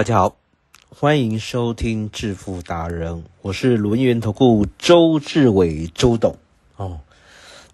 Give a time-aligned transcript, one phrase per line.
[0.00, 0.38] 大家好，
[0.88, 6.38] 欢迎收听致富达人，我是轮源投顾周志伟周董
[6.76, 7.00] 哦。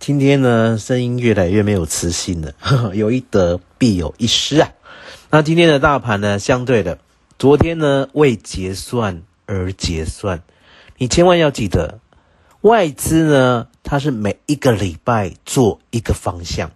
[0.00, 2.52] 今天呢，声音越来越没有磁性了，
[2.96, 4.72] 有一得必有一失啊。
[5.30, 6.98] 那今天的大盘呢，相对的，
[7.38, 10.42] 昨天呢为结算而结算，
[10.98, 12.00] 你千万要记得，
[12.62, 16.72] 外资呢它是每一个礼拜做一个方向，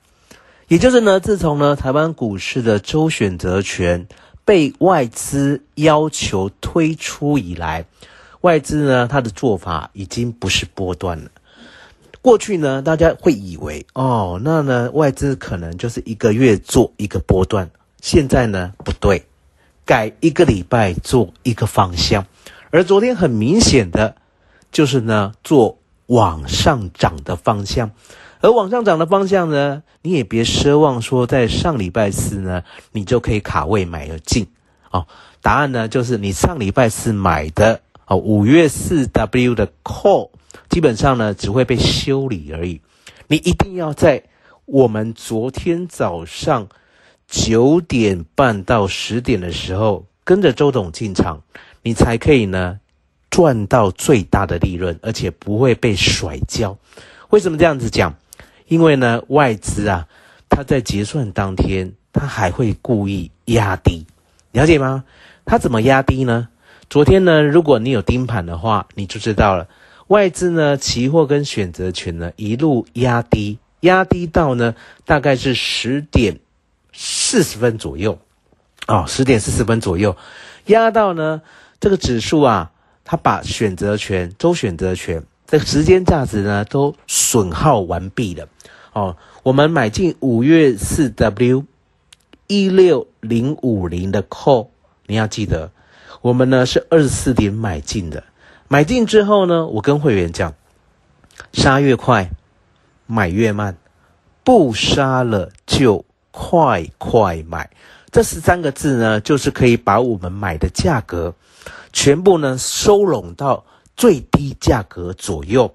[0.68, 4.06] 也就是呢，自从呢台湾股市的周选择权。
[4.44, 7.84] 被外资要求推出以来，
[8.40, 11.30] 外资呢，它的做法已经不是波段了。
[12.22, 17.70] 过去呢，大家会以为哦，那呢，外资可能就是一个月做一个波段。
[18.02, 19.24] 现在呢，不对，
[19.84, 22.26] 改一个礼拜做一个方向。
[22.70, 24.16] 而昨天很明显的，
[24.70, 27.90] 就是呢，做往上涨的方向。
[28.40, 34.46] 而往上涨的方向呢，你也别奢望说在上礼拜四呢，你就可以卡位买了进
[34.90, 35.06] 哦。
[35.42, 40.30] 答案呢就是你上礼拜四买的哦，五月四 W 的 call，
[40.68, 42.80] 基本上呢只会被修理而已。
[43.28, 44.22] 你一定要在
[44.64, 46.68] 我们昨天早上
[47.26, 51.42] 九点半到十点的时候跟着周董进场，
[51.82, 52.80] 你才可以呢
[53.30, 56.76] 赚到最大的利润，而且不会被甩跤。
[57.28, 58.14] 为什么这样子讲？
[58.70, 60.06] 因为呢，外资啊，
[60.48, 64.06] 他在结算当天，他还会故意压低，
[64.52, 65.02] 了解吗？
[65.44, 66.46] 他怎么压低呢？
[66.88, 69.66] 昨天呢，如果你有盯盘的话，你就知道了。
[70.06, 76.38] 外资呢，期货跟选择权呢，一路压低，压低到呢，大概是十点
[76.92, 78.20] 四十分左右，
[78.86, 80.16] 哦，十点四十分左右，
[80.66, 81.42] 压到呢，
[81.80, 82.70] 这个指数啊，
[83.04, 85.24] 它把选择权周选择权。
[85.50, 88.46] 这时间价值呢都损耗完毕了
[88.92, 89.16] 哦。
[89.42, 91.64] 我们买进五月四 W
[92.46, 94.68] 一六零五零的 call，
[95.08, 95.72] 你要记得，
[96.20, 98.22] 我们呢是二十四点买进的。
[98.68, 100.54] 买进之后呢，我跟会员讲，
[101.52, 102.30] 杀越快，
[103.06, 103.76] 买越慢，
[104.44, 107.70] 不杀了就快快买。
[108.12, 111.34] 这十三个字呢，就是可以把我们买的价格
[111.92, 113.64] 全部呢收拢到。
[114.00, 115.74] 最低价格左右，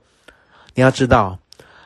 [0.73, 1.37] 你要知道，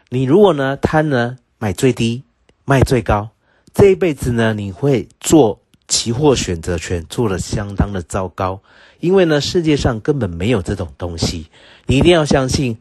[0.07, 2.23] 你如果呢贪呢买最低
[2.63, 3.29] 卖最高，
[3.73, 8.61] 这一辈子呢你会做期货选择权做的相当的糟糕，
[9.01, 11.47] 因为呢世界上根本没有这种东西。
[11.87, 12.77] 你一定要相信，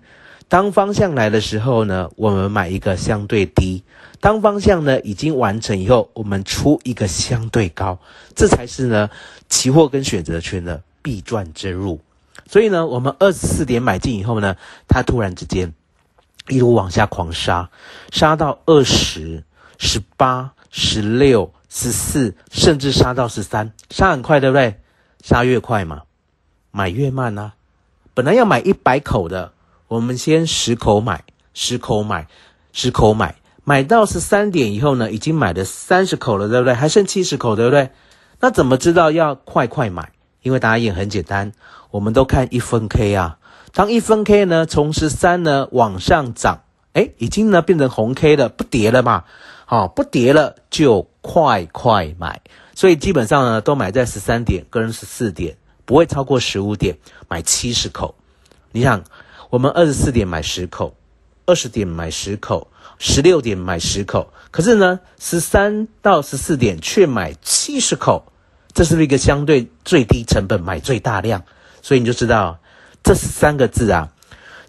[0.46, 3.82] 当方向来的时候呢，我们买一个相对低；
[4.20, 7.98] 当方向呢已经完成以后，我们出一个相对高，
[8.36, 9.10] 这才是呢
[9.48, 12.00] 期货跟选择权的必赚之路。
[12.48, 14.56] 所以呢，我们二十四点买进以后呢，
[14.88, 15.74] 它突然之间
[16.48, 17.68] 一路往下狂杀，
[18.10, 19.44] 杀到二十、
[19.76, 24.80] 十八、十六、十四，甚至杀到十三，杀很快，对不对？
[25.22, 26.02] 杀越快嘛，
[26.70, 27.52] 买越慢啊。
[28.14, 29.52] 本来要买一百口的，
[29.86, 32.28] 我们先十口买，十口买，
[32.72, 36.72] 十口买，买到十三点以后呢，已经买了三十口了，对不对？
[36.72, 37.90] 还剩七十口，对不对？
[38.40, 40.12] 那怎么知道要快快买？
[40.42, 41.52] 因为答案也很简单，
[41.90, 43.38] 我们都看一分 K 啊。
[43.72, 46.62] 当一分 K 呢从十三呢往上涨，
[46.94, 49.24] 哎，已经呢变成红 K 了，不跌了嘛？
[49.66, 52.40] 好，不跌了就快快买。
[52.74, 56.96] 所以基本上呢都买在十三点跟十四点，不会超过十五点，
[57.28, 58.14] 买七十口。
[58.72, 59.04] 你想，
[59.50, 60.94] 我们二十四点买十口，
[61.44, 62.68] 二十点买十口，
[62.98, 68.32] 十六点买十口，可是呢十三到十四点却买七十口。
[68.78, 71.42] 这是一个相对最低成本买最大量？
[71.82, 72.60] 所以你就知道
[73.02, 74.12] 这三个字啊，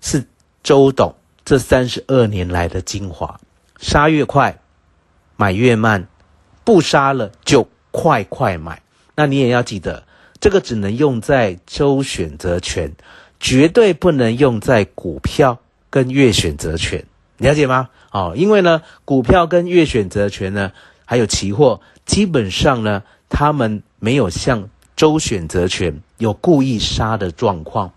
[0.02, 0.26] 是
[0.64, 1.14] 周董
[1.46, 3.40] 这三十二年来的精华，
[3.78, 4.58] 杀越快，
[5.36, 6.08] 买越慢，
[6.64, 8.82] 不杀了就快快买。
[9.14, 10.02] 那你也要记得，
[10.40, 12.92] 这个只能用在周选择权，
[13.40, 15.60] 绝对不能用在股票
[15.92, 17.06] 跟月选择权，
[17.38, 17.90] 了解吗？
[18.12, 20.72] 哦，因为呢，股票跟月选择权呢，
[21.06, 27.94] 还有期货，基本上呢，他们没有像周选择权有故意杀的状况。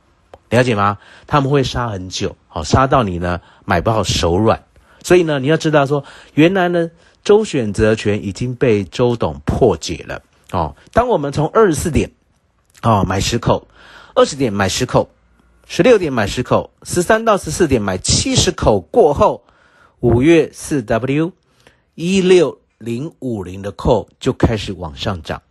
[0.50, 0.98] 了解吗？
[1.26, 4.64] 他们会杀很久，好杀到你呢买不好手软。
[5.02, 6.04] 所以呢，你要知道说，
[6.34, 6.90] 原来呢
[7.24, 10.22] 周选择权已经被周董破解了
[10.52, 10.76] 哦。
[10.92, 12.12] 当我们从二十四点
[12.82, 13.66] 哦买十口，
[14.14, 15.08] 二十点买十口，
[15.66, 19.44] 十六点买十口，十三到十四点买七十口过后，
[20.00, 21.32] 五月四 W
[21.94, 25.42] 一六零五零的扣就开始往上涨，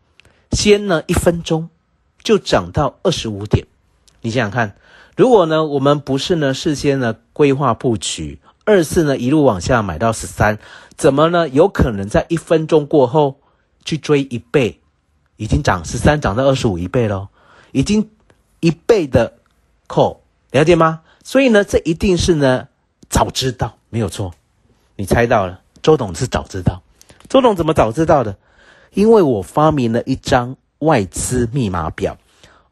[0.51, 1.69] 先呢一分钟
[2.23, 3.65] 就涨到二十五点，
[4.21, 4.75] 你想想看。
[5.17, 10.57] 如果呢，我们不是呢事先呢规划布局，二次呢一路往下买到十三，
[10.95, 13.39] 怎么呢有可能在一分钟过后
[13.83, 14.79] 去追一倍，
[15.35, 17.27] 已经涨十三涨到二十五一倍喽，
[17.71, 18.09] 已经
[18.61, 19.33] 一倍的
[19.87, 20.21] 扣，
[20.51, 21.01] 了解吗？
[21.23, 22.67] 所以呢，这一定是呢
[23.09, 24.33] 早知道没有错，
[24.95, 26.81] 你猜到了，周董是早知道，
[27.27, 28.37] 周董怎么早知道的？
[28.93, 32.17] 因为我发明了一张外资密码表。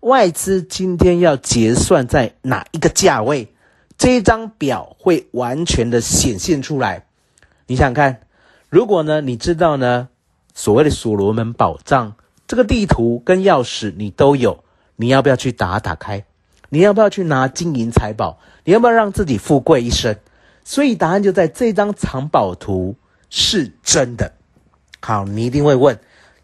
[0.01, 3.54] 外资今天要结算在哪一个价位？
[3.98, 7.06] 这一张表会完全的显现出来。
[7.68, 8.21] 你想想看，
[8.69, 10.07] 如果呢，你知道呢，
[10.54, 12.16] 所谓的所罗门宝藏
[12.48, 14.63] 这个地图跟钥匙你都有，
[14.95, 16.25] 你要不要去打打开？
[16.69, 18.39] 你要不要去拿金银财宝？
[18.63, 20.16] 你要不要让自己富贵一生？
[20.63, 22.95] 所以答案就在这张藏宝图
[23.30, 24.31] 是真的。
[25.01, 26.00] 好，你一定会问，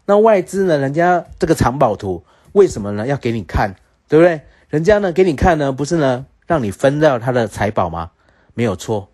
[0.06, 0.78] 那外资呢？
[0.78, 2.24] 人家这个藏宝图。
[2.52, 3.06] 为什么呢？
[3.06, 3.74] 要给你看，
[4.08, 4.40] 对不对？
[4.70, 8.12] 人家呢给你看呢，不是呢让你分到他的财宝吗？
[8.54, 9.10] 没有错，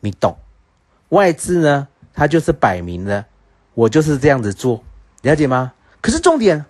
[0.00, 0.38] 你懂。
[1.10, 3.26] 外资呢，他就是摆明了，
[3.74, 4.82] 我就是这样子做，
[5.20, 5.72] 了解吗？
[6.00, 6.64] 可是重点，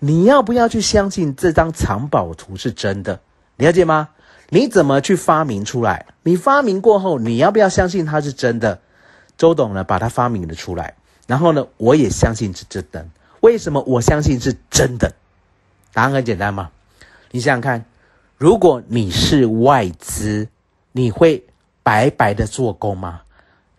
[0.00, 3.20] 你要不要去相信这张藏宝图是真的？
[3.56, 4.10] 了解吗？
[4.50, 6.06] 你怎么去发明出来？
[6.24, 8.80] 你发明过后，你要不要相信它是真的？
[9.38, 10.94] 周董呢把它发明了出来，
[11.28, 13.06] 然后呢，我也相信是真的。
[13.40, 15.14] 为什么我相信是真的？
[15.92, 16.70] 答案很简单嘛，
[17.30, 17.84] 你想想看，
[18.38, 20.48] 如果你是外资，
[20.92, 21.44] 你会
[21.82, 23.20] 白白的做工吗？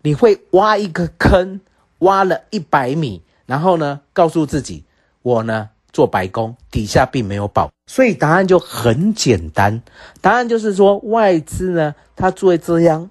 [0.02, 1.60] 你会挖一个坑，
[1.98, 4.84] 挖了一百米，然后呢，告诉自己
[5.22, 7.70] 我呢做白工，底下并没有宝。
[7.88, 9.82] 所以答案就很简单，
[10.20, 13.10] 答案就是说外资呢，他做这样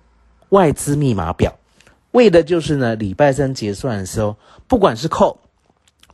[0.49, 1.58] 外资密码表，
[2.11, 5.37] 为的就是呢礼拜三结算的时候，不管是 call，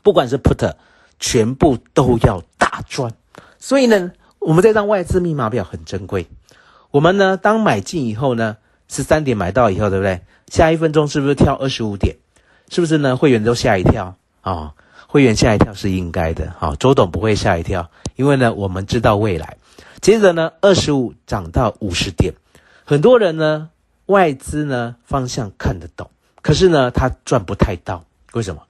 [0.04, 0.74] 不管是 put，
[1.20, 2.42] 全部都要。
[2.58, 3.14] 大赚，
[3.58, 6.28] 所以呢，我们这张外资密码表很珍贵。
[6.92, 8.58] 我们呢，当买进以后呢，
[8.90, 10.22] 十三点买到以后，对不对？
[10.48, 12.18] 下一分钟是不是跳二十五点？
[12.70, 13.16] 是不是呢？
[13.16, 14.74] 会员都吓一跳啊！
[15.08, 16.76] 会员吓一跳是应该的啊。
[16.78, 19.58] 周董不会吓一跳，因为呢，我们知道未来。
[20.02, 22.34] 接着呢，二十五涨到五十点，
[22.84, 23.70] 很多人呢，
[24.08, 26.10] 外资呢方向看得懂，
[26.42, 28.06] 可是呢，他赚不太到。
[28.34, 28.62] 为什么？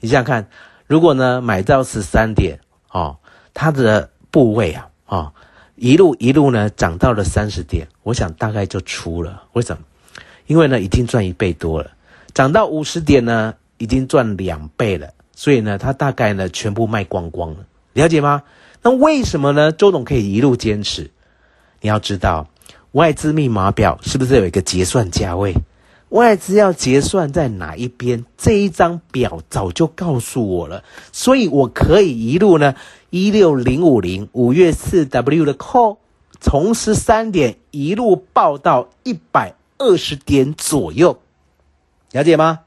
[0.00, 0.48] 你想想看，
[0.86, 2.58] 如果呢买到十三点
[2.90, 3.16] 哦？
[3.52, 5.32] 它的部位啊，啊，
[5.76, 9.44] 一路一路呢涨到了三十点，我想大概就出了。
[9.52, 9.82] 为什么？
[10.46, 11.90] 因为呢已经赚一倍多了，
[12.34, 18.42] 涨到五十点呢已经赚两倍了，所以呢它大概呢全部卖光光了，了解吗？
[18.82, 19.72] 那为什么呢？
[19.72, 21.10] 周董可以一路坚持？
[21.80, 22.48] 你要知道，
[22.94, 25.52] 外资密码表是不是有一个结算价位？
[26.10, 28.24] 外资要结算在哪一边？
[28.38, 32.76] 这一张表早就告诉我了，所以我可以一路呢，
[33.10, 35.96] 一六零五零五月四 W 的 call，
[36.40, 41.18] 从十三点一路报到一百二十点左右，
[42.12, 42.60] 了解吗？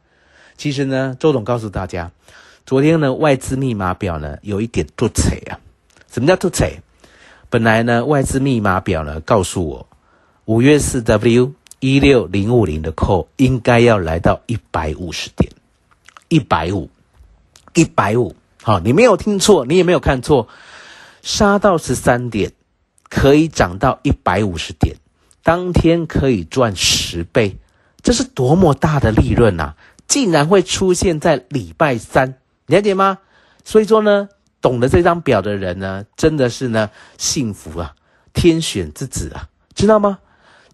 [0.57, 2.11] 其实呢，周总告诉大家，
[2.65, 5.55] 昨天呢，外资密码表呢有一点突彩啊。
[6.11, 6.81] 什么叫突彩？
[7.49, 9.86] 本来呢，外资密码表呢告诉我，
[10.47, 11.53] 五月四 W。
[11.79, 15.51] 一六零五零的扣应该要来到一百五十点，
[16.27, 16.89] 一百五，
[17.75, 20.47] 一百五，好，你没有听错，你也没有看错，
[21.21, 22.51] 杀到十三点，
[23.09, 24.95] 可以涨到一百五十点，
[25.43, 27.57] 当天可以赚十倍，
[28.01, 29.75] 这是多么大的利润呐！
[30.07, 33.19] 竟然会出现在礼拜三，了解吗？
[33.63, 34.29] 所以说呢，
[34.61, 36.89] 懂得这张表的人呢，真的是呢
[37.19, 37.93] 幸福啊，
[38.33, 40.17] 天选之子啊，知道吗？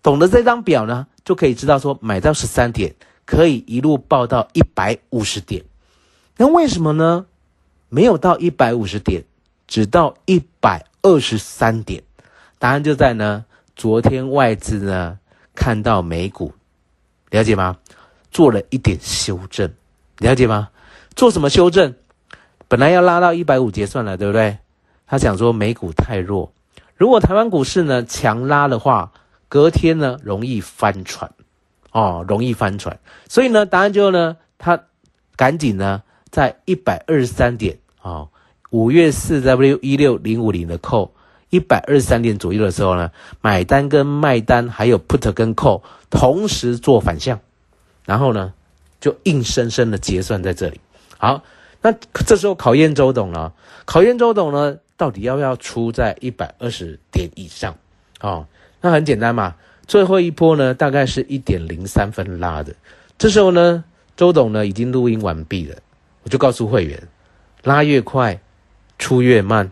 [0.03, 2.93] 懂得这张表呢，就可以知道说买到十三点，
[3.25, 5.63] 可以一路报到一百五十点。
[6.37, 7.25] 那为什么呢？
[7.89, 9.23] 没有到一百五十点，
[9.65, 12.03] 只到一百二十三点。
[12.59, 13.45] 答案就在呢，
[13.75, 15.19] 昨天外资呢
[15.55, 16.53] 看到美股，
[17.29, 17.77] 了解吗？
[18.31, 19.71] 做了一点修正，
[20.17, 20.69] 了解吗？
[21.15, 21.93] 做什么修正？
[22.67, 24.57] 本来要拉到一百五结算了，对不对？
[25.05, 26.51] 他想说美股太弱，
[26.97, 29.11] 如果台湾股市呢强拉的话，
[29.53, 31.31] 隔天呢容易翻船，
[31.91, 32.99] 哦，容易翻船。
[33.29, 34.85] 所以呢，答案就呢，他
[35.35, 38.29] 赶紧呢在一百二十三点啊，
[38.71, 41.13] 五月四 W 一六零五零的扣
[41.51, 47.39] 一百二十三点左右的时候呢，买单跟卖单还有 put 跟 call 同时做反向，
[48.05, 48.55] 然后呢
[48.99, 50.81] 就硬生生的结算在这里。
[51.19, 51.43] 好。
[51.85, 51.91] 那
[52.25, 53.53] 这时候考验周董了，
[53.85, 57.75] 考验周董呢，到底要不要出在一百二十点以上？
[58.21, 58.47] 哦，
[58.83, 59.55] 那很简单嘛，
[59.87, 62.75] 最后一波呢，大概是一点零三分拉的。
[63.17, 63.85] 这时候呢，
[64.17, 65.77] 周董呢已经录音完毕了，
[66.23, 67.01] 我就告诉会员，
[67.63, 68.41] 拉越快，
[68.99, 69.71] 出越慢，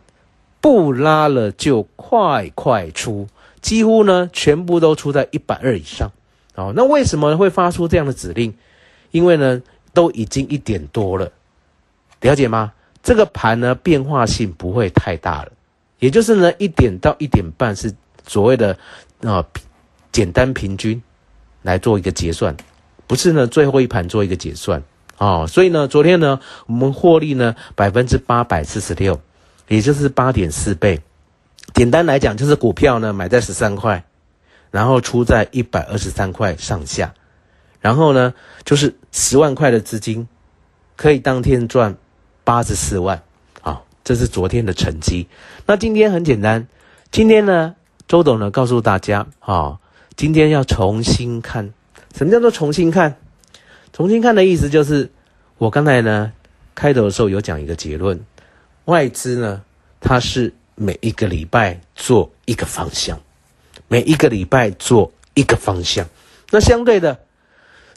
[0.61, 3.27] 不拉了就快快出，
[3.59, 6.09] 几乎呢全部都出在一百二以上。
[6.55, 8.53] 哦，那为什么会发出这样的指令？
[9.11, 9.61] 因为呢，
[9.93, 11.29] 都已经一点多了。
[12.21, 12.71] 了解吗？
[13.03, 15.51] 这个盘呢变化性不会太大了，
[15.99, 17.93] 也就是呢一点到一点半是
[18.27, 18.77] 所谓的
[19.23, 19.45] 啊
[20.11, 21.01] 简单平均
[21.61, 22.55] 来做一个结算，
[23.07, 24.83] 不是呢最后一盘做一个结算
[25.17, 25.47] 啊。
[25.47, 29.19] 所以呢昨天呢我们获利呢百分之八百四十六，
[29.67, 31.01] 也就是八点四倍。
[31.73, 34.03] 简单来讲就是股票呢买在十三块，
[34.69, 37.13] 然后出在一百二十三块上下，
[37.79, 38.33] 然后呢
[38.65, 40.27] 就是十万块的资金
[40.95, 41.97] 可以当天赚。
[42.43, 43.21] 八十四万，
[43.61, 45.27] 啊，这是昨天的成绩。
[45.67, 46.67] 那今天很简单，
[47.11, 47.75] 今天呢，
[48.11, 49.79] 周董呢告诉大家，啊，
[50.17, 51.71] 今天要重新看，
[52.13, 53.15] 什么叫做重新看？
[53.93, 55.09] 重新看的意思就是，
[55.57, 56.33] 我刚才呢
[56.75, 58.19] 开头的时候有讲一个结论，
[58.83, 59.61] 外资呢，
[60.01, 63.17] 它是每一个礼拜做一个方向，
[63.87, 66.05] 每一个礼拜做一个方向。
[66.49, 67.17] 那相对的，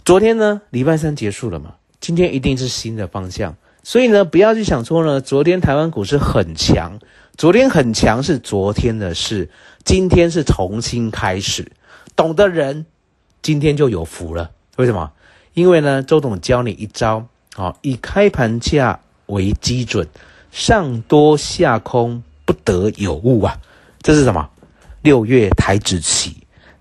[0.05, 3.57] 昨天呢，礼拜三结束了嘛，今天一定是新的方向。
[3.83, 7.01] 所以呢，不要去想说呢，昨天台湾股市很强，
[7.37, 9.51] 昨天很强是昨天的事，
[9.85, 11.73] 今天是重新开始。
[12.15, 12.87] 懂的人
[13.43, 14.53] 今天就有福了。
[14.77, 15.11] 为什么？
[15.53, 17.27] 因为呢，周董教你一招，
[17.57, 20.07] 好，以开盘价为基准，
[20.53, 23.59] 上多下空不得有误啊。
[24.01, 24.49] 这是什么？
[25.03, 26.37] 六月台子期。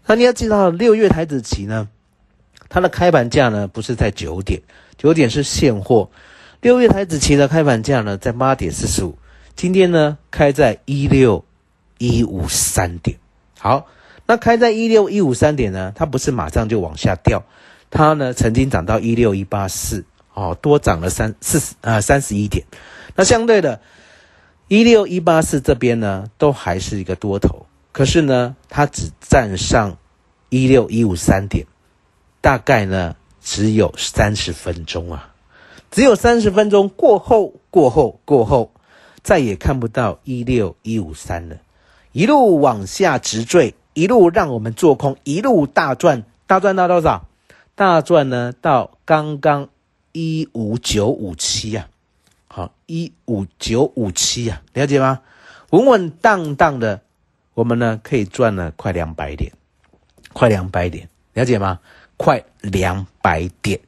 [0.06, 1.90] 那你要知道，六月台子期呢，
[2.70, 4.62] 它的开盘价呢不是在九点，
[5.00, 6.12] 九点是现货。
[6.62, 9.18] 六月台子期的开盘价呢，在八点四十五。
[9.56, 11.46] 今天呢，开在一六
[11.98, 13.18] 一五三点。
[13.60, 13.88] 好，
[14.26, 17.44] 那开在一六一五三点呢，它不是马上就往下掉，
[17.90, 22.66] 它呢曾经涨到一六一八四，哦，多涨了三四十啊三十一点。
[23.16, 23.80] 那相对的，
[24.68, 29.98] 一六一八四这边呢，都还是一个多头，可是呢，它只站上
[30.50, 31.68] 一六一五三点，
[32.42, 35.30] 大概呢只有三十分钟啊。
[35.92, 38.73] 只有三十分钟过后，过后，过后，
[39.24, 41.56] 再也看不到一六一五三了，
[42.12, 47.26] 一路往下直坠，一路让我们做空，一路大赚，大赚到多少？
[47.76, 48.54] 大赚呢？
[48.62, 49.70] 到刚刚
[50.12, 51.88] 一五九五七啊，
[52.48, 55.22] 好，一五九五七啊，了解吗？
[55.72, 57.02] 稳稳当当的，
[57.56, 59.54] 我们呢可以赚了快两百点，
[60.34, 61.80] 快两百点，了解吗？
[62.18, 63.80] 快两百点。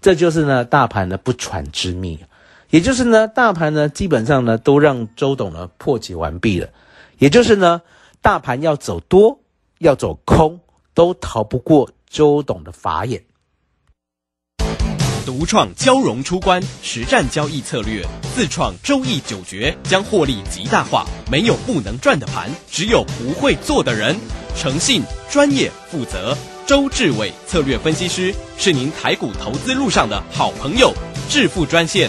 [0.00, 2.24] 这就是呢，大盘的不传之秘，
[2.70, 6.68] 也就是呢，大盘呢基本上呢都让周董呢破解完毕了，
[7.18, 7.82] 也就是呢，
[8.20, 9.40] 大盘要走多
[9.78, 10.60] 要走空
[10.94, 13.22] 都逃不过周董的法眼。
[15.24, 21.04] 独创交融出关实战交易策略，自创周易九诀，将获利极大化。
[21.28, 24.16] 没有不能赚的盘，只有不会做的人。
[24.56, 26.36] 诚信、专业、负责。
[26.64, 30.92] 周志伟策略分析师是您台股投资路上的好朋友，
[31.28, 32.08] 致富专线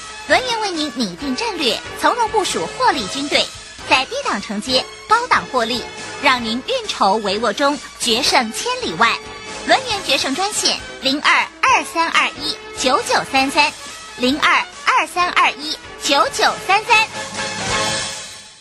[0.31, 3.43] 轮源为您拟定战略，从容部署获利军队，
[3.89, 5.81] 在低档承接，高档获利，
[6.23, 9.19] 让您运筹帷幄中决胜千里外。
[9.67, 13.73] 轮源决胜专线零二二三二一九九三三
[14.19, 17.05] 零二二三二一九九三三。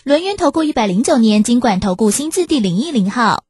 [0.03, 3.45] 轮源投顾一百零九年金管投顾新字第零一零号。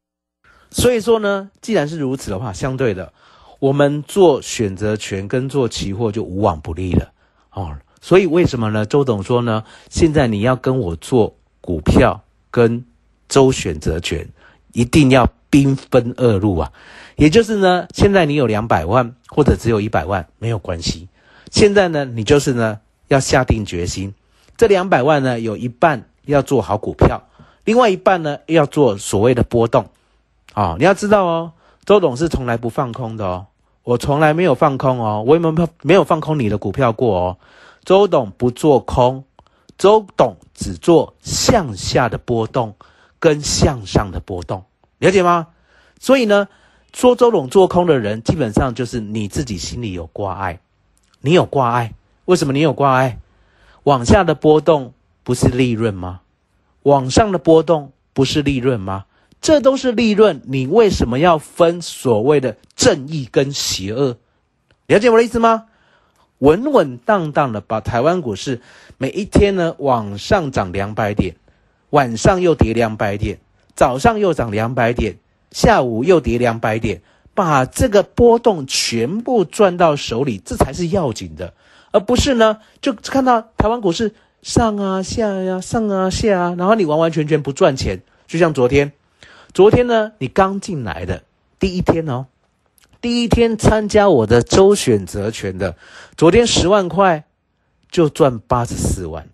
[0.69, 3.13] 所以说呢，既然是如此的话，相对的，
[3.57, 7.13] 我们做选择权跟做期货就无往不利了
[7.51, 7.77] 哦。
[8.01, 8.85] 所以为什么呢？
[8.85, 12.83] 周董说呢，现在你要跟我做股票跟
[13.29, 14.27] 周选择权，
[14.73, 16.71] 一定要兵分二路啊。
[17.15, 21.07] 也就是呢，现在你有两百万或者只有一百万没有关系。
[21.51, 24.13] 现在呢，你就是呢要下定决心，
[24.57, 27.21] 这两百万呢有一半要做好股票，
[27.63, 29.87] 另外一半呢要做所谓的波动。
[30.53, 31.51] 啊，你要知道哦，
[31.85, 33.45] 周董是从来不放空的哦，
[33.83, 37.37] 我从来没有放空哦，我也没有没有放空你的股票过哦。
[37.83, 39.23] 周董不做空，
[39.77, 42.75] 周董只做向下的波动
[43.19, 44.63] 跟向上的波动，
[44.99, 45.47] 了解吗？
[45.99, 46.47] 所以呢，
[46.93, 50.59] 说周董做空的人，基本上就是你自己心里有挂碍，
[51.21, 51.93] 你有挂碍，
[52.25, 53.19] 为什么你有挂碍？
[53.83, 56.21] 往下的波动不是利润吗？
[56.83, 59.05] 往上的波动不是利润吗？
[59.41, 64.17] 这都是利润，你为什么要分所谓的正义跟邪恶？
[64.85, 65.65] 了解我的意思吗？
[66.41, 68.61] 稳稳当当的把台湾股市
[68.97, 71.35] 每一天呢往上涨两百点，
[71.91, 73.37] 晚上又跌两百点，
[73.75, 75.17] 早上又涨两百点，
[75.51, 77.03] 下午又跌两百点，
[77.35, 81.53] 把这个波动全部赚到手里，这才是要紧的，
[81.91, 88.93] 而不是呢就看到台湾股市上啊下呀上啊下啊，然后你完完全全不赚钱，就像昨天，
[89.53, 91.21] 昨天呢你刚进来的
[91.59, 92.25] 第一天哦。
[93.01, 95.75] 第一天参加我的周选择权的，
[96.15, 97.25] 昨天十万块
[97.89, 99.27] 就赚八十四万，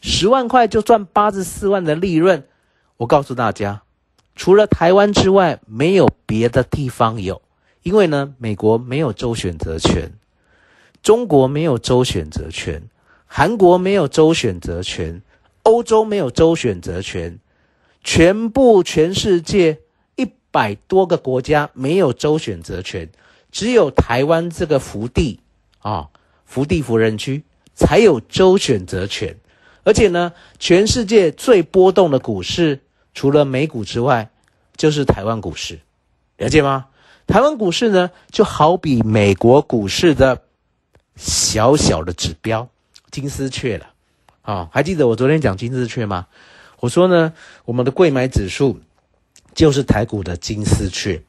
[0.00, 2.44] 十万块就赚八十四万的利润。
[2.96, 3.82] 我告诉大家，
[4.34, 7.42] 除了台湾之外，没有别的地方有，
[7.82, 10.10] 因为呢，美国没有周选择权，
[11.02, 12.88] 中国没有周选择权，
[13.26, 15.20] 韩国没有周选择权，
[15.64, 17.38] 欧洲没有周选择权，
[18.02, 19.80] 全部全世界。
[20.54, 23.08] 百多个国家没有州选择权，
[23.50, 25.40] 只有台湾这个福地
[25.80, 26.08] 啊，
[26.44, 27.42] 福地福人区
[27.74, 29.36] 才有州选择权。
[29.82, 32.78] 而且呢，全世界最波动的股市，
[33.14, 34.30] 除了美股之外，
[34.76, 35.80] 就是台湾股市，
[36.36, 36.86] 了解吗？
[37.26, 40.40] 台湾股市呢，就好比美国股市的
[41.16, 42.68] 小小的指标
[43.10, 43.86] 金丝雀了
[44.42, 44.68] 啊！
[44.70, 46.28] 还记得我昨天讲金丝雀吗？
[46.78, 47.32] 我说呢，
[47.64, 48.78] 我们的贵买指数。
[49.54, 51.22] 就是台股的金丝雀，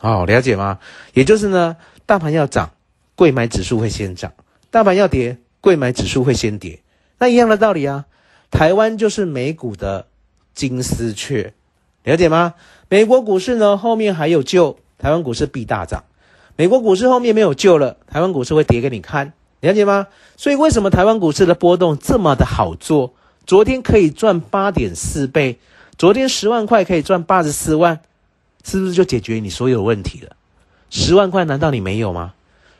[0.00, 0.78] 哦，了解吗？
[1.12, 1.76] 也就是呢，
[2.06, 2.70] 大盘要涨，
[3.16, 4.30] 贵买指数会先涨；
[4.70, 6.80] 大盘要跌，贵买指数会先跌。
[7.18, 8.06] 那一样的道理啊，
[8.50, 10.06] 台湾就是美股的
[10.54, 11.54] 金丝雀，
[12.04, 12.54] 了解吗？
[12.88, 16.04] 美国股市呢，后面还有救，台湾股市必大涨；
[16.54, 20.06] 美国股市后面没有救了，台湾股市会跌给你看，了解吗？
[20.36, 23.14] 所以为什么台湾股市的波动这么的好做？
[23.44, 25.58] 昨天可以赚八点四倍。
[25.98, 28.00] 昨天十万块可以赚八十四万，
[28.62, 30.36] 是不是就解决你所有问题了？
[30.90, 32.34] 十万块难道你没有吗？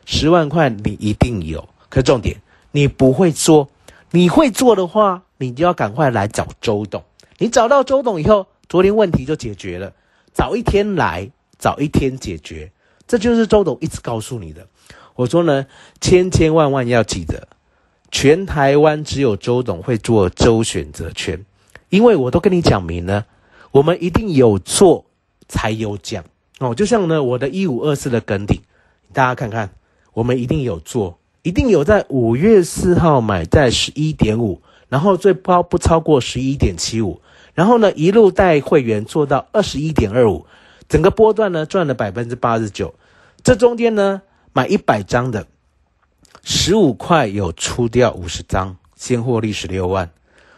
[0.05, 1.67] 十万块你一定有。
[1.89, 3.71] 可重点，你不会做，
[4.11, 7.03] 你会做的话，你就要赶快来找周董。
[7.39, 9.95] 你找到周董以后，昨天问题就解决了。
[10.35, 12.71] 早一天来，早一天解决，
[13.09, 14.67] 这就是周董一直告诉你的。
[15.15, 15.67] 我说呢，
[16.03, 17.49] 千千万万要记得，
[18.11, 21.43] 全台湾只有周董会做周选择权。
[21.89, 23.27] 因为我都跟你讲明了，
[23.71, 25.07] 我们一定有做
[25.49, 26.25] 才有奖
[26.59, 26.75] 哦。
[26.75, 28.61] 就像呢，我的一五二四的跟顶，
[29.13, 29.71] 大家看看，
[30.13, 37.21] 我们一定有做，一定有在五月四号买在十一点五，然后最高不超过十一点七五，
[37.55, 40.45] 然后呢一路带会员做到二十一点二五，
[40.89, 42.95] 整个波段呢赚了百分之八十九。
[43.45, 44.23] 这中间呢
[44.53, 45.47] 买一百张的，
[46.43, 50.11] 十五块有出掉五十张，先获利十六万，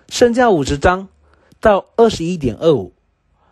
[0.08, 1.08] 剩下五十张。
[1.60, 2.92] 到二十一点二五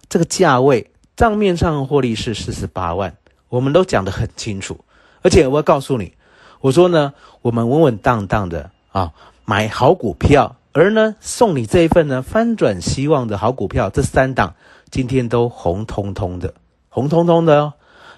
[0.08, 3.16] 这个价位，账面上获利是四十八万，
[3.48, 4.78] 我们都讲得很清楚。
[5.22, 6.12] 而且我要告诉你，
[6.60, 9.12] 我说呢，我们稳稳当当的啊，
[9.44, 14.54] 买好股票，而呢送你这一份呢翻转希望的好股票，这三档
[14.90, 16.54] 今天都红彤彤的，
[16.88, 17.72] 红彤彤的哦。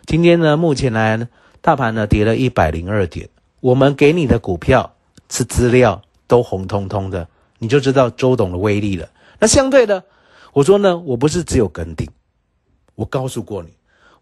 [0.05, 1.29] 今天呢，目前来，
[1.62, 4.94] 大盘呢跌了一百零二点，我们给你的股票
[5.31, 9.09] 是资料都红彤彤的，你就知道周董的威力了。
[9.38, 10.05] 那相对的，
[10.53, 12.09] 我说呢，我不是只有跟定，
[12.94, 13.70] 我告诉过你，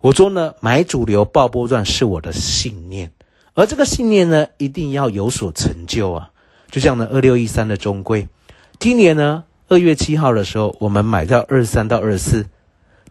[0.00, 3.10] 我说呢，买主流爆波段是我的信念，
[3.54, 6.30] 而这个信念呢，一定要有所成就啊。
[6.70, 8.28] 就像呢，二六一三的中规，
[8.78, 12.46] 今年呢，二月七号的时候，我们买到二十三到二十四，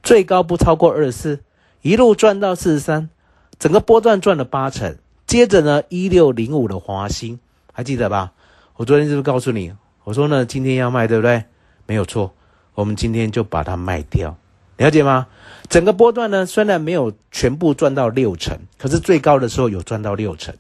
[0.04, 1.40] 最高不超过二十四，
[1.82, 3.10] 一路赚到四十三，
[3.58, 4.98] 整个波段赚了八成。
[5.26, 7.40] 接着呢，一六零五的华兴，
[7.74, 8.34] 还记得吧？
[8.76, 11.46] 我昨天是不是告诉你，我说呢，今天要卖，对不对？
[11.86, 12.34] 没有错，
[12.74, 14.38] 我们今天就把它卖掉，
[14.78, 15.28] 了解吗？
[15.70, 20.56] 整个波段呢，虽然没有全部赚到六成，可是最高的时候有赚到六成，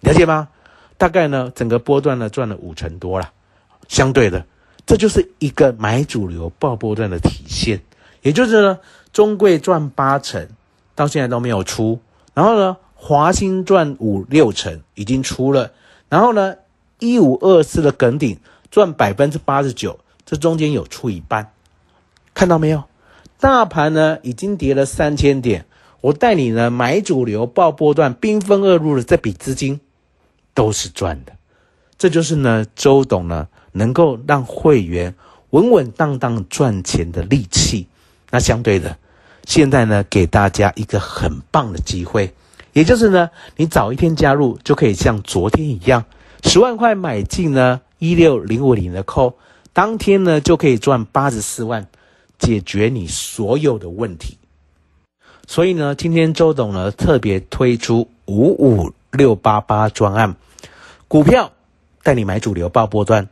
[0.00, 0.48] 了解吗？
[0.96, 3.32] 大概呢，整个波段呢赚了五成多了。
[3.88, 4.46] 相对的，
[4.86, 7.80] 这就是一个买主流爆波段的体现。
[8.22, 8.78] 也就是呢，
[9.12, 10.48] 中贵赚八成，
[10.94, 12.00] 到现在都没有出。
[12.32, 15.72] 然后呢，华兴赚五六成，已经出了。
[16.08, 16.54] 然后呢，
[16.98, 18.38] 一五二四的梗顶
[18.70, 21.52] 赚百分之八十九，这中间有出一半，
[22.32, 22.84] 看到没有？
[23.40, 25.66] 大盘呢已经跌了三千点，
[26.00, 29.80] 我带你呢买主流爆波段，兵分二路的这笔资金
[30.54, 31.32] 都是赚的。
[31.98, 35.14] 这就是呢，周董呢能够让会员
[35.50, 37.86] 稳稳当当赚钱的利器。
[38.30, 38.96] 那相对的，
[39.44, 42.32] 现在呢给大家一个很棒的机会，
[42.72, 46.04] 也就是呢，你早一天加入就可以像昨天一样，
[46.42, 49.36] 十万块买进呢一六零五零的扣，
[49.74, 51.86] 当天呢就可以赚八十四万。
[52.36, 54.36] 解决你所有的问题，
[55.46, 60.34] 所以呢，今天周董呢特别推出五五六八八专案，
[61.06, 61.52] 股票
[62.02, 63.28] 带你买主流爆波段，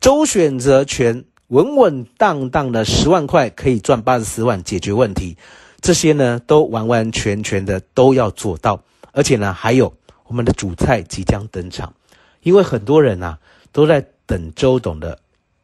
[0.00, 5.38] 周选择权稳稳当当的十万块可以赚八十四万，解决问题，
[5.80, 9.94] 这些呢都完完全全的都要做到，而且呢还有
[10.26, 11.94] 我们的主菜即将登场，
[12.42, 13.38] 因为很多人啊
[13.70, 15.20] 都在等周董的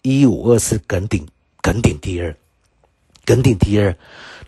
[0.07, 1.27] 一五二四梗顶
[1.61, 2.37] 梗顶第二。
[3.25, 3.97] 梗顶第二，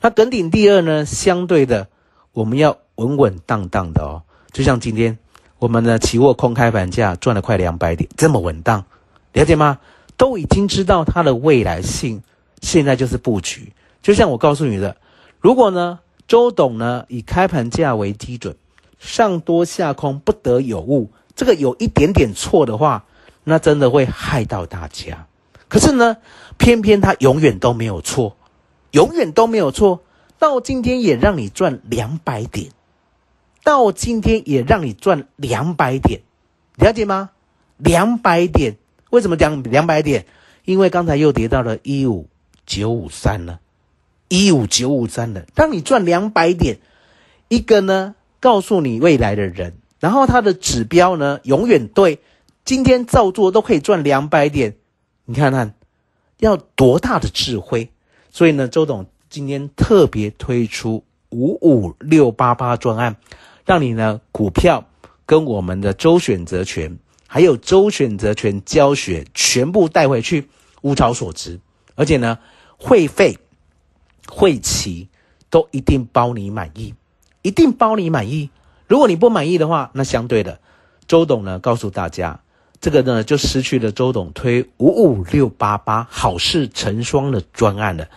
[0.01, 1.05] 那梗顶第二呢？
[1.05, 1.89] 相对的，
[2.31, 4.23] 我们要稳稳当当的哦。
[4.53, 5.19] 就像今天
[5.59, 8.85] 我们的期货空开盘价赚了快两百点，这么稳当，
[9.33, 9.81] 了解吗？
[10.17, 12.23] 都已经知道它的未来性，
[12.63, 13.73] 现在就是布局。
[14.01, 14.97] 就像我告诉你的，
[15.41, 18.55] 如果呢，周董呢以开盘价为基准，
[19.01, 23.05] 上多下空不得有误，这个有一点点错的话，
[23.43, 25.27] 那真的会害到大家。
[25.69, 26.17] 可是呢，
[26.57, 28.37] 偏偏他永远都没有错。
[28.93, 30.03] 永远都没有错，
[30.39, 32.71] 到今天也让你赚两百点，
[33.63, 36.23] 到今天也让你赚两百点，
[36.77, 37.29] 了解吗？
[37.77, 38.79] 两百点，
[39.11, 40.25] 为什么讲两百点？
[40.65, 42.29] 因为刚才又跌到了一五
[42.65, 43.61] 九五三了，
[44.29, 46.79] 一五九五三了，让你赚两百点。
[47.49, 52.21] 一个呢，告诉你未来的人，然后他的指标呢永远对，
[52.65, 54.77] 今天照做都可以赚两百点，
[55.31, 55.75] 你看看
[56.39, 57.91] 要多大的智慧？
[58.31, 63.17] 所以呢，周董今天特别推出五五六八八专案，
[63.67, 64.87] 让你呢股票
[65.27, 70.49] 跟我们的周选择权，还有周选择权教学全部带回去，
[70.81, 71.61] 物超所值。
[71.95, 72.39] 而且呢，
[72.79, 73.37] 会费、
[74.27, 75.11] 会期
[75.51, 76.95] 都一定包你满意，
[77.43, 78.49] 一定包你满意。
[78.87, 80.59] 如果你不满意的话，那相对的，
[81.07, 82.41] 周董呢告诉大家，
[82.81, 88.09] 这个呢就失去了周董推五五六八八好事成双的专案了。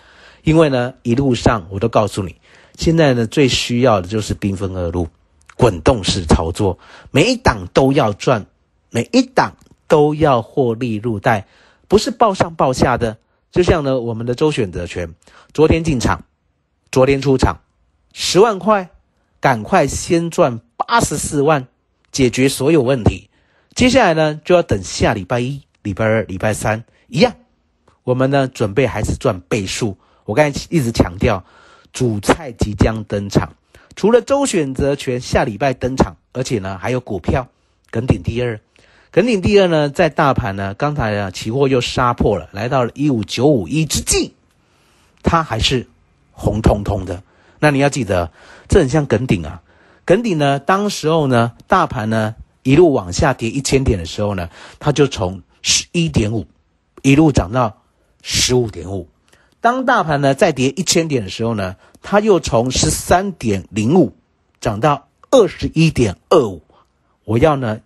[0.44, 2.36] 因为呢，一路上我都告诉你，
[2.76, 5.08] 现在呢最需要的就是兵分二路，
[5.56, 6.80] 滚动式操作，
[7.12, 8.46] 每一档都要赚，
[8.90, 9.56] 每一档
[9.88, 11.48] 都要获利入袋，
[11.88, 13.18] 不是报上报下的。
[13.52, 15.14] 就像呢，我们的周选择权，
[15.54, 16.24] 昨天进场，
[16.92, 17.62] 昨天出场，
[18.14, 18.90] 十万块，
[19.40, 21.68] 赶快先赚八十四万，
[22.12, 23.30] 解决所有问题。
[23.82, 27.34] 接下来呢，就要等下礼拜一、礼拜二、礼拜三一样，
[28.04, 29.98] 我们呢准备还是赚倍数。
[30.26, 31.44] 我刚才一直强调，
[31.92, 33.56] 主菜即将登场。
[33.96, 37.48] 除了周选择权下礼拜登场，而且呢还有股票
[37.90, 38.62] 梗顶第二。
[39.10, 44.36] 梗顶第二呢，在大盘呢刚才啊期货又杀破了，来到了一五九五一之际，
[45.24, 45.88] 它还是
[46.32, 47.24] 红彤彤的。
[47.58, 48.32] 那你要记得，
[48.70, 49.64] 这很像梗顶啊。
[50.06, 56.46] 梗顶呢，当时候呢，大盘呢一路往下跌一千点的时候呢，它就从十一点五
[57.02, 57.82] 一路涨到
[58.22, 59.10] 十五点五。
[59.60, 64.16] 当大盘呢再跌一千点的时候呢，它又从十三点零五
[64.60, 66.62] 涨到二十一点二五。
[67.26, 67.80] 我要呢，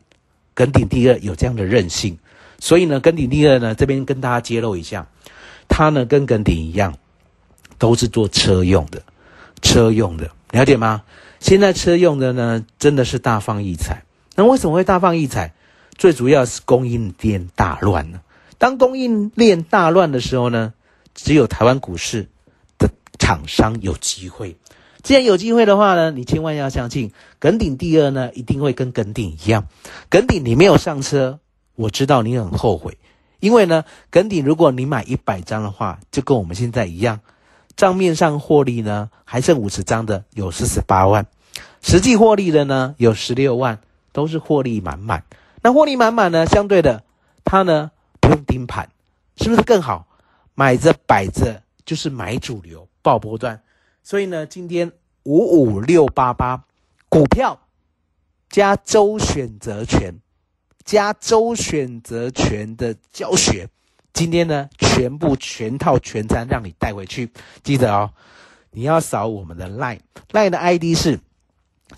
[0.54, 2.18] 跟顶第二有这样的韧性，
[2.60, 5.08] 所以呢，跟顶第二呢这边跟大家揭露一下，
[5.68, 6.98] 它呢跟跟顶一样，
[7.78, 9.04] 都是做车用的，
[9.62, 11.04] 车用的，了解吗？
[11.40, 14.04] 现在车用的呢真的是大放异彩。
[14.36, 15.54] 那为什么会大放异彩？
[15.98, 18.22] 最主要是供应链大乱了。
[18.58, 20.74] 当供应链大乱的时候呢？
[21.14, 22.28] 只有台湾股市
[22.78, 24.58] 的厂商有机会。
[25.02, 29.68] 既然有机会的话呢，你千万要相信，耿鼎第二呢，一定会跟耿鼎一样。
[30.10, 31.40] 耿鼎你没有上车，
[31.76, 32.98] 我知道你很后悔，
[33.40, 37.22] 因为呢，耿鼎如果你买一百张的话，就跟我们现在一样，
[37.78, 41.28] 账面上获利呢还剩五十张的有四十八万，
[41.82, 43.80] 实际获利的呢有十六万，
[44.16, 45.26] 都是获利满满。
[45.62, 47.04] 那获利满满呢，相对的，
[47.44, 48.90] 它呢不用盯盘，
[49.36, 50.08] 是不是更好？
[50.54, 53.62] 买着摆着就是买主流爆波段。
[54.02, 56.64] 所以呢，今天五五六八八
[57.10, 57.60] 股票
[58.50, 60.22] 加周选择权
[60.86, 63.68] 加周选择权的教学，
[64.14, 67.30] 今天呢全部全套全餐让你带回去。
[67.64, 68.12] 记得哦，
[68.72, 71.20] 你要扫我们的 line，line 的 ID 是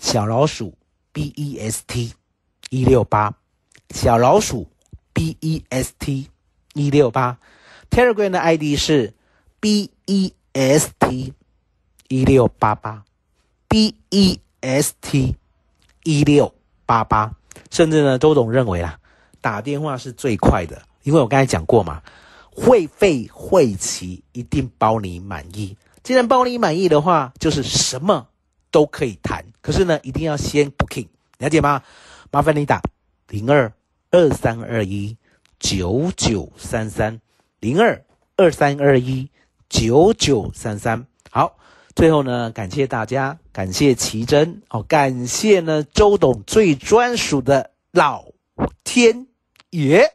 [0.00, 0.74] 小老鼠
[1.18, 2.12] B E S T
[2.70, 3.34] 一六八，
[3.90, 4.68] 小老鼠
[5.12, 6.30] B E S T
[6.74, 7.36] 一六八
[7.90, 9.12] ，Telegram 的 ID 是
[9.58, 11.34] B E S T。
[12.06, 13.04] 一六八八
[13.66, 15.34] ，B E S T
[16.04, 16.54] 一六
[16.86, 17.34] 八八，
[17.68, 19.00] 甚至呢，周董认为啦，
[19.40, 22.00] 打电话是最快的，因为我刚才讲过嘛，
[22.54, 25.76] 会费会齐一定包你满意。
[26.04, 28.28] 既然包你满意的话，就是什么
[28.70, 29.37] 都可以谈。
[29.68, 31.82] 可是呢，一定要先 booking，了解吗？
[32.30, 32.80] 麻烦你打
[33.28, 33.70] 零二
[34.10, 35.14] 二三二一
[35.58, 37.20] 九九三三
[37.60, 38.02] 零二
[38.34, 39.30] 二三二一
[39.68, 41.58] 九九三三，好。
[41.94, 48.24] 最后呢，感谢大家，感谢奇珍哦，感谢呢周董最专属的老
[48.84, 49.26] 天
[49.68, 50.14] 爷。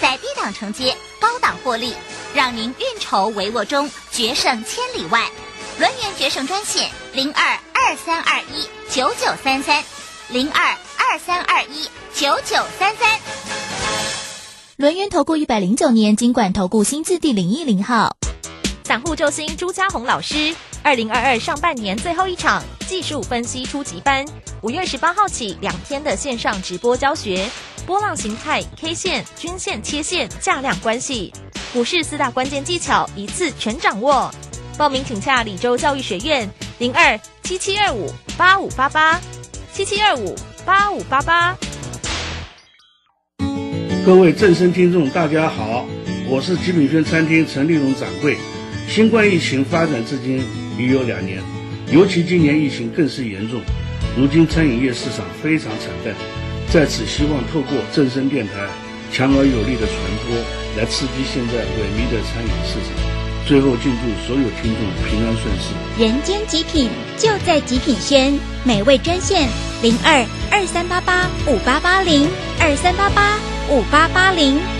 [0.00, 1.94] 在低档承接，高档获利，
[2.34, 5.28] 让您运筹帷幄中决胜千里外。
[5.78, 9.82] 轮源决胜专线零二二三二一九九三三
[10.28, 10.76] 零二。
[11.12, 13.18] 二三二一九九三三，
[14.76, 18.14] 轮源投顾一百零九年金管投顾新字第零一零号，
[18.84, 24.26] 散户救星朱家红老师，二零二二上半年最后一场技术分析初级班，
[24.62, 27.48] 五月十八号起两天的线上直播教学，
[27.86, 31.32] 波浪形态、K 线、均线、切线、价量关系，
[31.72, 34.28] 股市四大关键技巧一次全掌握。
[34.76, 39.20] 报名请洽李州教育学院零二七七二五八五八八
[39.72, 40.34] 七七二五。
[40.66, 41.56] 八五八八，
[44.04, 45.86] 各位正声听众，大家好，
[46.28, 48.36] 我是极品轩餐厅陈立荣掌柜。
[48.88, 50.44] 新冠疫情发展至今
[50.76, 51.40] 已有两年，
[51.92, 53.60] 尤其今年疫情更是严重，
[54.16, 56.14] 如今餐饮业市场非常惨淡。
[56.72, 58.52] 在此，希望透过正声电台
[59.10, 60.36] 强而有力的传播，
[60.78, 62.94] 来刺激现在萎靡的餐饮市场。
[63.44, 66.06] 最后，敬祝所有听众平安顺遂。
[66.06, 69.48] 人间极品就在极品轩，美味专线
[69.82, 72.28] 零二二三八八五八八零
[72.60, 73.36] 二三八八
[73.68, 74.79] 五八八零。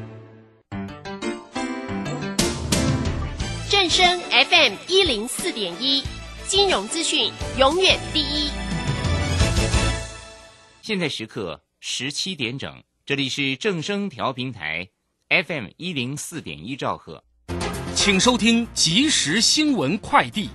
[3.91, 6.01] 声 FM 一零四点一，
[6.47, 8.49] 金融资讯永远第一。
[10.81, 14.87] 现在时刻十七点整，这里是正声调平台
[15.27, 17.21] ，FM 一零四点一兆赫，
[17.93, 20.49] 请收听即时新闻快递。